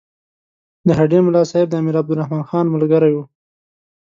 د 0.87 0.89
هډې 0.99 1.19
ملاصاحب 1.27 1.67
د 1.69 1.75
امیر 1.81 1.95
عبدالرحمن 2.01 2.43
خان 2.49 2.65
ملګری 2.75 3.11
وو. 3.13 3.23